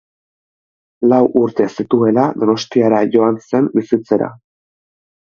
Lau 1.11 1.19
urte 1.41 1.67
zituela, 1.75 2.23
Donostiara 2.45 3.03
joan 3.17 3.39
zen 3.45 3.69
bizitzera. 3.77 4.31